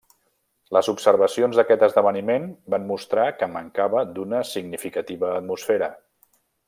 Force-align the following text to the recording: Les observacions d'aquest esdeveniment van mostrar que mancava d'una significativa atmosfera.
Les 0.75 0.87
observacions 0.93 1.59
d'aquest 1.59 1.85
esdeveniment 1.87 2.47
van 2.75 2.87
mostrar 2.93 3.27
que 3.43 3.51
mancava 3.59 4.03
d'una 4.17 4.41
significativa 4.55 5.31
atmosfera. 5.35 5.93